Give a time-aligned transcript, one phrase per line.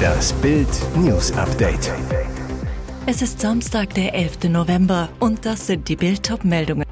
[0.00, 1.92] Das Bild News Update.
[3.06, 4.44] Es ist Samstag, der 11.
[4.50, 6.84] November und das sind die Bild meldungen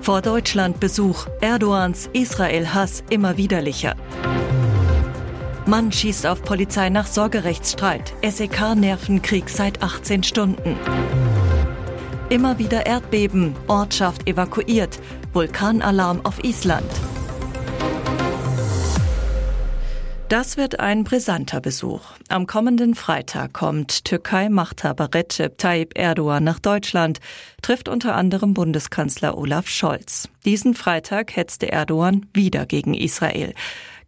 [0.00, 3.96] Vor Deutschland Besuch Erdogans Israel-Hass immer widerlicher.
[5.66, 8.12] Mann schießt auf Polizei nach Sorgerechtsstreit.
[8.22, 10.76] SEK-Nervenkrieg seit 18 Stunden.
[12.28, 14.98] Immer wieder Erdbeben, Ortschaft evakuiert,
[15.32, 16.90] Vulkanalarm auf Island.
[20.32, 22.00] Das wird ein brisanter Besuch.
[22.30, 27.20] Am kommenden Freitag kommt Türkei-Machthaber Recep Tayyip Erdogan nach Deutschland,
[27.60, 30.30] trifft unter anderem Bundeskanzler Olaf Scholz.
[30.46, 33.52] Diesen Freitag hetzte Erdogan wieder gegen Israel.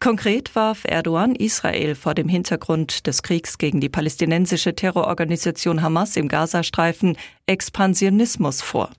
[0.01, 6.29] Konkret warf Erdogan Israel vor dem Hintergrund des Kriegs gegen die palästinensische Terrororganisation Hamas im
[6.29, 7.17] Gazastreifen
[7.47, 8.91] Expansionismus vor.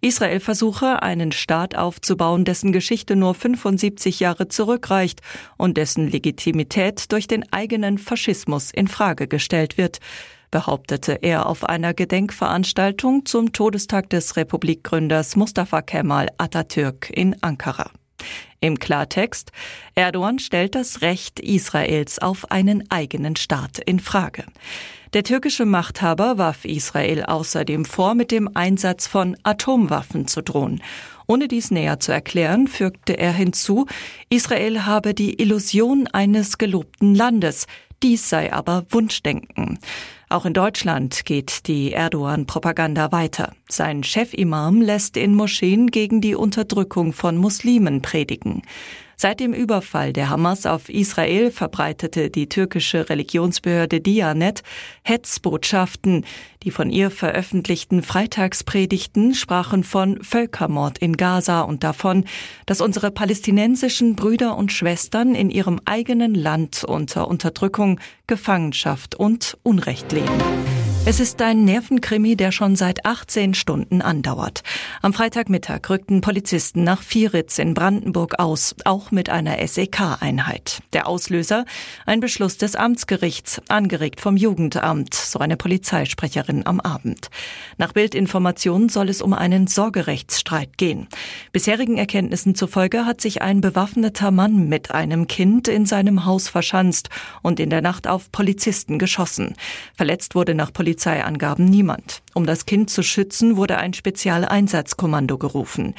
[0.00, 5.20] Israel versuche, einen Staat aufzubauen, dessen Geschichte nur 75 Jahre zurückreicht
[5.56, 10.00] und dessen Legitimität durch den eigenen Faschismus in Frage gestellt wird
[10.54, 17.90] behauptete er auf einer Gedenkveranstaltung zum Todestag des Republikgründers Mustafa Kemal Atatürk in Ankara.
[18.64, 19.52] Im Klartext,
[19.94, 24.44] Erdogan stellt das Recht Israels auf einen eigenen Staat in Frage.
[25.12, 30.82] Der türkische Machthaber warf Israel außerdem vor, mit dem Einsatz von Atomwaffen zu drohen.
[31.26, 33.84] Ohne dies näher zu erklären, fügte er hinzu,
[34.30, 37.66] Israel habe die Illusion eines gelobten Landes,
[38.02, 39.78] dies sei aber Wunschdenken.
[40.34, 43.52] Auch in Deutschland geht die Erdogan-Propaganda weiter.
[43.68, 48.62] Sein Chefimam lässt in Moscheen gegen die Unterdrückung von Muslimen predigen.
[49.16, 54.62] Seit dem Überfall der Hamas auf Israel verbreitete die türkische Religionsbehörde Dianet
[55.02, 56.24] Hetzbotschaften.
[56.62, 62.24] Die von ihr veröffentlichten Freitagspredigten sprachen von Völkermord in Gaza und davon,
[62.66, 70.12] dass unsere palästinensischen Brüder und Schwestern in ihrem eigenen Land unter Unterdrückung, Gefangenschaft und Unrecht
[70.12, 70.83] leben.
[71.06, 74.62] Es ist ein Nervenkrimi, der schon seit 18 Stunden andauert.
[75.02, 80.80] Am Freitagmittag rückten Polizisten nach Vieritz in Brandenburg aus, auch mit einer SEK-Einheit.
[80.94, 81.66] Der Auslöser?
[82.06, 87.28] Ein Beschluss des Amtsgerichts, angeregt vom Jugendamt, so eine Polizeisprecherin am Abend.
[87.76, 91.08] Nach Bildinformationen soll es um einen Sorgerechtsstreit gehen.
[91.52, 97.10] Bisherigen Erkenntnissen zufolge hat sich ein bewaffneter Mann mit einem Kind in seinem Haus verschanzt
[97.42, 99.54] und in der Nacht auf Polizisten geschossen.
[99.98, 102.22] Verletzt wurde nach Polizei Polizeiangaben niemand.
[102.34, 105.94] Um das Kind zu schützen, wurde ein Spezialeinsatzkommando gerufen.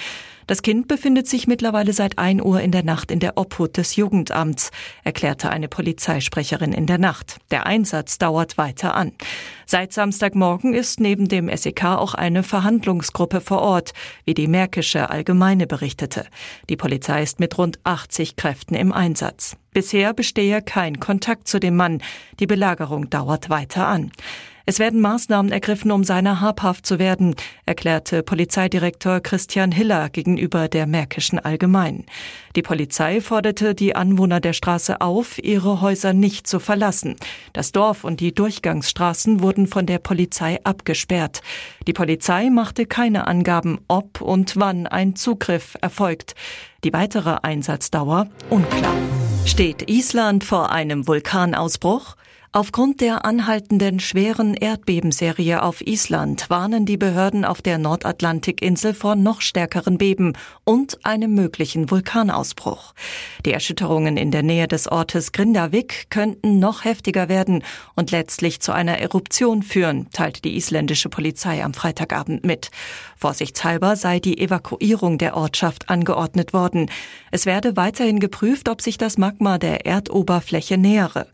[0.48, 3.98] Das Kind befindet sich mittlerweile seit 1 Uhr in der Nacht in der Obhut des
[3.98, 4.72] Jugendamts,
[5.04, 7.40] erklärte eine Polizeisprecherin in der Nacht.
[7.52, 9.12] Der Einsatz dauert weiter an.
[9.66, 13.92] Seit Samstagmorgen ist neben dem SEK auch eine Verhandlungsgruppe vor Ort,
[14.24, 16.26] wie die Märkische Allgemeine berichtete.
[16.70, 19.58] Die Polizei ist mit rund 80 Kräften im Einsatz.
[19.74, 22.02] Bisher bestehe kein Kontakt zu dem Mann.
[22.40, 24.12] Die Belagerung dauert weiter an.
[24.68, 27.36] Es werden Maßnahmen ergriffen, um seiner habhaft zu werden,
[27.68, 32.06] erklärte Polizeidirektor Christian Hiller gegenüber der Märkischen Allgemein.
[32.56, 37.16] Die Polizei forderte die Anwohner der Straße auf, ihre Häuser nicht zu verlassen.
[37.54, 41.42] Das Dorf und die Durchgangsstraßen wurden von der Polizei abgesperrt.
[41.86, 46.34] Die Polizei machte keine Angaben, ob und wann ein Zugriff erfolgt.
[46.84, 48.96] Die weitere Einsatzdauer unklar.
[49.46, 52.16] Steht Island vor einem Vulkanausbruch?
[52.56, 59.42] Aufgrund der anhaltenden schweren Erdbebenserie auf Island warnen die Behörden auf der Nordatlantikinsel vor noch
[59.42, 62.94] stärkeren Beben und einem möglichen Vulkanausbruch.
[63.46, 67.62] Die Erschütterungen in der Nähe des Ortes Grindavik könnten noch heftiger werden
[67.94, 72.72] und letztlich zu einer Eruption führen, teilte die isländische Polizei am Freitagabend mit.
[73.18, 76.90] Vorsichtshalber sei die Evakuierung der Ortschaft angeordnet worden.
[77.32, 81.28] Es werde weiterhin geprüft, ob sich das Magma der Erdoberfläche nähere.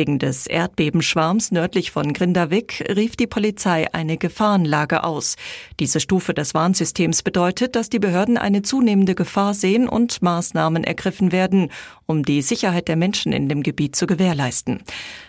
[0.00, 5.36] Wegen des Erdbebenschwarms nördlich von Grindavik rief die Polizei eine Gefahrenlage aus.
[5.78, 11.32] Diese Stufe des Warnsystems bedeutet, dass die Behörden eine zunehmende Gefahr sehen und Maßnahmen ergriffen
[11.32, 11.70] werden,
[12.06, 14.80] um die Sicherheit der Menschen in dem Gebiet zu gewährleisten.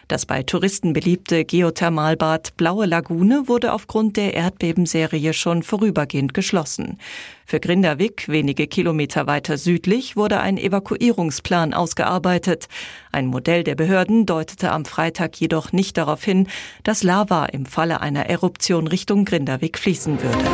[0.08, 6.98] Das bei Touristen beliebte Geothermalbad Blaue Lagune wurde aufgrund der Erdbebenserie schon vorübergehend geschlossen.
[7.52, 12.70] Für Grindavik, wenige Kilometer weiter südlich, wurde ein Evakuierungsplan ausgearbeitet.
[13.12, 16.48] Ein Modell der Behörden deutete am Freitag jedoch nicht darauf hin,
[16.84, 20.46] dass Lava im Falle einer Eruption Richtung Grindavik fließen würde.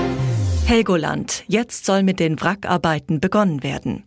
[0.66, 1.44] Helgoland.
[1.48, 4.04] Jetzt soll mit den Wrackarbeiten begonnen werden.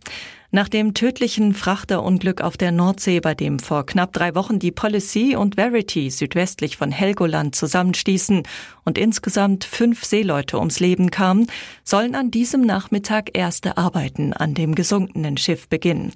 [0.53, 5.37] Nach dem tödlichen Frachterunglück auf der Nordsee, bei dem vor knapp drei Wochen die Policy
[5.37, 8.43] und Verity südwestlich von Helgoland zusammenstießen
[8.83, 11.47] und insgesamt fünf Seeleute ums Leben kamen,
[11.85, 16.11] sollen an diesem Nachmittag erste Arbeiten an dem gesunkenen Schiff beginnen.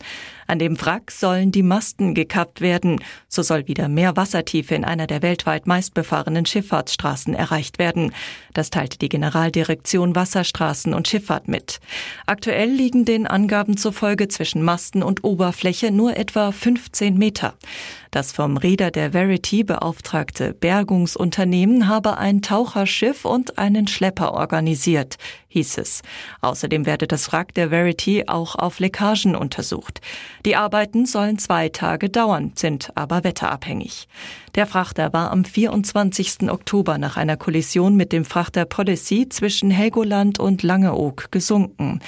[0.47, 2.99] An dem Wrack sollen die Masten gekappt werden.
[3.27, 8.13] So soll wieder mehr Wassertiefe in einer der weltweit meistbefahrenen Schifffahrtsstraßen erreicht werden.
[8.53, 11.79] Das teilte die Generaldirektion Wasserstraßen und Schifffahrt mit.
[12.25, 17.55] Aktuell liegen den Angaben zufolge zwischen Masten und Oberfläche nur etwa 15 Meter.
[18.11, 25.17] Das vom Reeder der Verity beauftragte Bergungsunternehmen habe ein Taucherschiff und einen Schlepper organisiert,
[25.49, 26.01] hieß es.
[26.39, 29.99] Außerdem werde das Wrack der Verity auch auf Leckagen untersucht.
[30.45, 34.07] Die Arbeiten sollen zwei Tage dauern, sind aber wetterabhängig.
[34.55, 36.49] Der Frachter war am 24.
[36.49, 41.99] Oktober nach einer Kollision mit dem Frachter Policy zwischen Helgoland und Langeoog gesunken.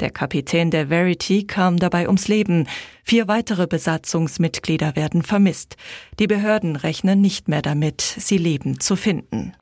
[0.00, 2.66] Der Kapitän der Verity kam dabei ums Leben.
[3.04, 5.76] Vier weitere Besatzungsmitglieder werden vermisst.
[6.18, 9.52] Die Behörden rechnen nicht mehr damit, sie leben zu finden.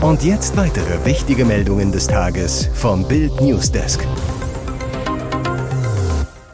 [0.00, 4.06] Und jetzt weitere wichtige Meldungen des Tages vom Bild Newsdesk.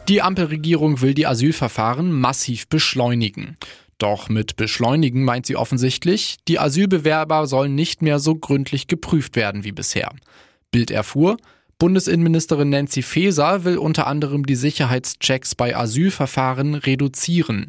[0.09, 3.57] Die Ampelregierung will die Asylverfahren massiv beschleunigen.
[3.97, 9.65] Doch mit beschleunigen meint sie offensichtlich, die Asylbewerber sollen nicht mehr so gründlich geprüft werden
[9.65, 10.11] wie bisher.
[10.71, 11.35] Bild erfuhr,
[11.79, 17.67] Bundesinnenministerin Nancy Faeser will unter anderem die Sicherheitschecks bei Asylverfahren reduzieren.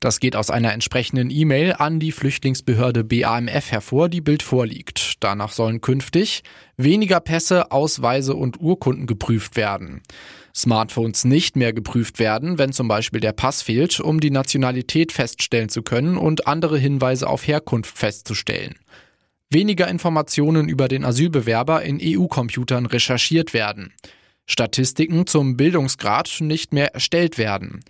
[0.00, 5.14] Das geht aus einer entsprechenden E-Mail an die Flüchtlingsbehörde BAMF hervor, die Bild vorliegt.
[5.20, 6.42] Danach sollen künftig
[6.76, 10.02] weniger Pässe, Ausweise und Urkunden geprüft werden.
[10.54, 15.68] Smartphones nicht mehr geprüft werden, wenn zum Beispiel der Pass fehlt, um die Nationalität feststellen
[15.68, 18.76] zu können und andere Hinweise auf Herkunft festzustellen
[19.54, 23.94] weniger Informationen über den Asylbewerber in EU-Computern recherchiert werden,
[24.46, 27.82] Statistiken zum Bildungsgrad nicht mehr erstellt werden.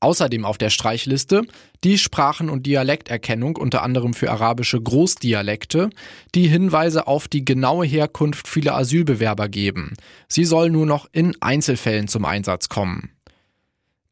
[0.00, 1.42] Außerdem auf der Streichliste
[1.84, 5.90] die Sprachen- und Dialekterkennung unter anderem für arabische Großdialekte,
[6.34, 9.94] die Hinweise auf die genaue Herkunft vieler Asylbewerber geben.
[10.26, 13.10] Sie soll nur noch in Einzelfällen zum Einsatz kommen.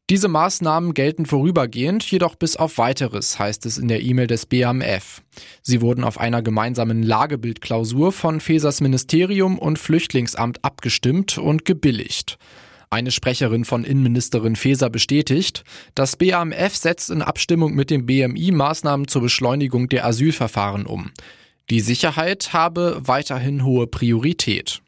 [0.09, 5.21] Diese Maßnahmen gelten vorübergehend, jedoch bis auf weiteres, heißt es in der E-Mail des BAMF.
[5.61, 12.39] Sie wurden auf einer gemeinsamen Lagebildklausur von Fesers Ministerium und Flüchtlingsamt abgestimmt und gebilligt.
[12.91, 15.63] Eine Sprecherin von Innenministerin Faeser bestätigt,
[15.93, 21.11] das BAMF setzt in Abstimmung mit dem BMI Maßnahmen zur Beschleunigung der Asylverfahren um.
[21.69, 24.81] Die Sicherheit habe weiterhin hohe Priorität.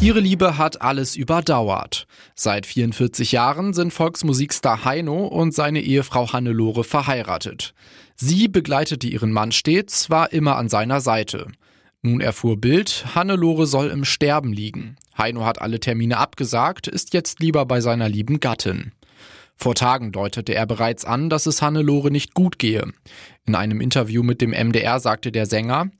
[0.00, 2.06] Ihre Liebe hat alles überdauert.
[2.34, 7.74] Seit 44 Jahren sind Volksmusikstar Heino und seine Ehefrau Hannelore verheiratet.
[8.16, 11.48] Sie begleitete ihren Mann stets, war immer an seiner Seite.
[12.04, 14.96] Nun erfuhr Bild, Hannelore soll im Sterben liegen.
[15.16, 18.90] Heino hat alle Termine abgesagt, ist jetzt lieber bei seiner lieben Gattin.
[19.54, 22.92] Vor Tagen deutete er bereits an, dass es Hannelore nicht gut gehe.
[23.46, 25.90] In einem Interview mit dem MDR sagte der Sänger,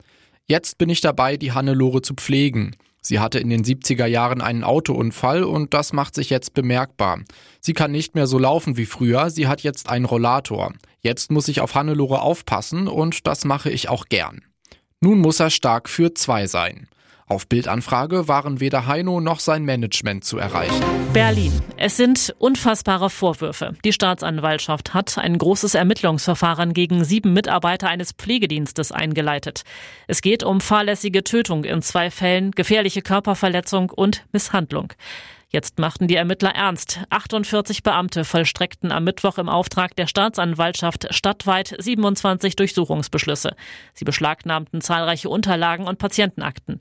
[0.45, 2.75] Jetzt bin ich dabei, die Hannelore zu pflegen.
[3.01, 7.21] Sie hatte in den 70er Jahren einen Autounfall und das macht sich jetzt bemerkbar.
[7.61, 10.73] Sie kann nicht mehr so laufen wie früher, sie hat jetzt einen Rollator.
[10.99, 14.41] Jetzt muss ich auf Hannelore aufpassen und das mache ich auch gern.
[15.03, 16.87] Nun muss er stark für zwei sein.
[17.27, 20.81] Auf Bildanfrage waren weder Heino noch sein Management zu erreichen.
[21.11, 21.51] Berlin.
[21.75, 23.73] Es sind unfassbare Vorwürfe.
[23.83, 29.63] Die Staatsanwaltschaft hat ein großes Ermittlungsverfahren gegen sieben Mitarbeiter eines Pflegedienstes eingeleitet.
[30.07, 34.93] Es geht um fahrlässige Tötung in zwei Fällen, gefährliche Körperverletzung und Misshandlung.
[35.53, 37.01] Jetzt machten die Ermittler ernst.
[37.11, 43.55] 48 Beamte vollstreckten am Mittwoch im Auftrag der Staatsanwaltschaft stadtweit 27 Durchsuchungsbeschlüsse.
[43.93, 46.79] Sie beschlagnahmten zahlreiche Unterlagen und Patientenakten.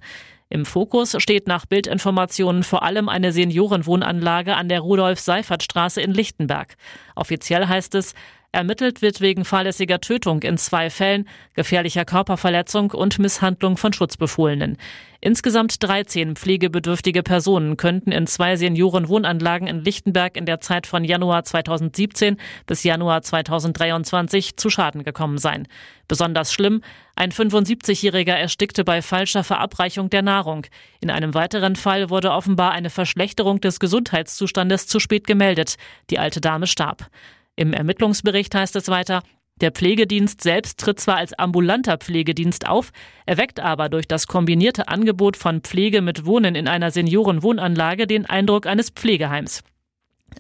[0.49, 6.77] Im Fokus steht nach Bildinformationen vor allem eine Seniorenwohnanlage an der Rudolf-Seifert-Straße in Lichtenberg.
[7.15, 8.15] Offiziell heißt es,
[8.55, 14.77] Ermittelt wird wegen fahrlässiger Tötung in zwei Fällen, gefährlicher Körperverletzung und Misshandlung von Schutzbefohlenen.
[15.23, 21.45] Insgesamt 13 pflegebedürftige Personen könnten in zwei Seniorenwohnanlagen in Lichtenberg in der Zeit von Januar
[21.45, 25.67] 2017 bis Januar 2023 zu Schaden gekommen sein.
[26.07, 26.83] Besonders schlimm,
[27.17, 30.67] ein 75-Jähriger erstickte bei falscher Verabreichung der Nahrung.
[31.01, 35.77] In einem weiteren Fall wurde offenbar eine Verschlechterung des Gesundheitszustandes zu spät gemeldet.
[36.11, 37.09] Die alte Dame starb.
[37.57, 39.23] Im Ermittlungsbericht heißt es weiter,
[39.61, 42.91] der Pflegedienst selbst tritt zwar als ambulanter Pflegedienst auf,
[43.27, 48.67] erweckt aber durch das kombinierte Angebot von Pflege mit Wohnen in einer Seniorenwohnanlage den Eindruck
[48.67, 49.63] eines Pflegeheims.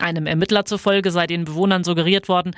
[0.00, 2.52] Einem Ermittler zufolge sei den Bewohnern suggeriert worden,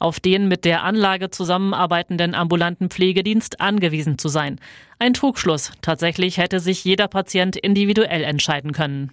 [0.00, 4.58] auf den mit der Anlage zusammenarbeitenden ambulanten Pflegedienst angewiesen zu sein.
[4.98, 5.72] Ein Trugschluss.
[5.82, 9.12] Tatsächlich hätte sich jeder Patient individuell entscheiden können.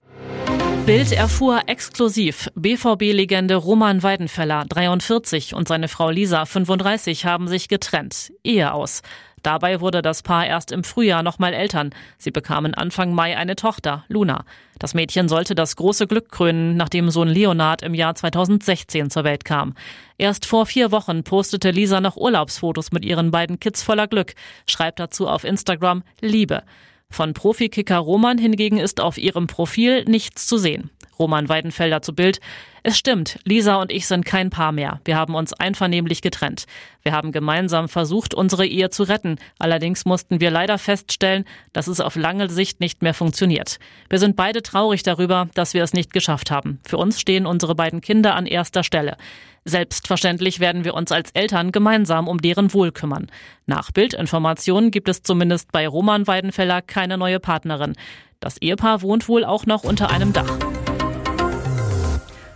[0.85, 8.31] Bild erfuhr exklusiv, BVB-Legende Roman Weidenfeller, 43, und seine Frau Lisa, 35, haben sich getrennt.
[8.43, 9.01] Ehe aus.
[9.41, 11.89] Dabei wurde das Paar erst im Frühjahr nochmal Eltern.
[12.19, 14.45] Sie bekamen Anfang Mai eine Tochter, Luna.
[14.77, 19.43] Das Mädchen sollte das große Glück krönen, nachdem Sohn Leonard im Jahr 2016 zur Welt
[19.43, 19.73] kam.
[20.19, 24.35] Erst vor vier Wochen postete Lisa noch Urlaubsfotos mit ihren beiden Kids voller Glück,
[24.67, 26.61] schreibt dazu auf Instagram Liebe.
[27.15, 30.89] Von Profikicker Roman hingegen ist auf ihrem Profil nichts zu sehen.
[31.19, 32.39] Roman Weidenfelder zu Bild.
[32.83, 34.99] Es stimmt, Lisa und ich sind kein Paar mehr.
[35.05, 36.65] Wir haben uns einvernehmlich getrennt.
[37.01, 39.37] Wir haben gemeinsam versucht, unsere Ehe zu retten.
[39.57, 43.79] Allerdings mussten wir leider feststellen, dass es auf lange Sicht nicht mehr funktioniert.
[44.09, 46.79] Wir sind beide traurig darüber, dass wir es nicht geschafft haben.
[46.85, 49.17] Für uns stehen unsere beiden Kinder an erster Stelle.
[49.67, 53.31] Selbstverständlich werden wir uns als Eltern gemeinsam um deren Wohl kümmern.
[53.65, 57.93] Nach Bildinformationen gibt es zumindest bei Roman Weidenfeller keine neue Partnerin.
[58.39, 60.55] Das Ehepaar wohnt wohl auch noch unter einem Dach.